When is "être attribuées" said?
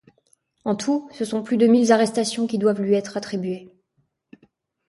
2.95-3.71